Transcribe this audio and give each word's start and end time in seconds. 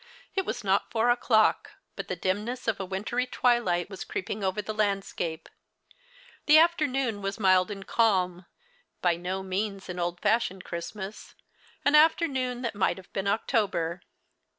It 0.33 0.47
was 0.47 0.63
not 0.63 0.89
four 0.89 1.11
o'clock, 1.11 1.73
but 1.95 2.07
the 2.07 2.15
dimness 2.15 2.67
of 2.67 2.79
a 2.79 2.85
wintry 2.85 3.27
tAvilight 3.27 3.87
was 3.87 4.03
creeping 4.03 4.43
over 4.43 4.59
the 4.59 4.73
landscape. 4.73 5.47
The 6.47 6.57
afternoon 6.57 7.21
was 7.21 7.39
mild 7.39 7.69
and 7.69 7.85
calm, 7.85 8.47
by 9.03 9.15
no 9.15 9.43
means 9.43 9.89
an 9.89 9.99
old 9.99 10.19
fashioned 10.19 10.63
Christmas, 10.63 11.35
an 11.85 11.93
afternoon 11.93 12.63
that 12.63 12.73
The 12.73 12.79
Christma.s 12.79 12.79
Hirelings. 12.79 12.79
89 12.79 12.79
might 12.79 12.97
have 12.97 13.13
been 13.13 13.27
October. 13.27 14.01